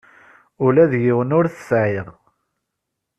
Ula 0.65 0.85
d 0.91 0.93
yiwen 1.03 1.35
ur 1.37 1.45
t-sɛiɣ. 1.53 2.07